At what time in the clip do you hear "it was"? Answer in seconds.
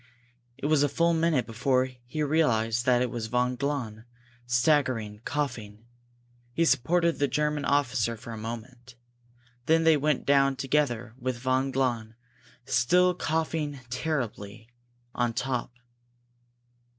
0.57-0.81, 3.03-3.27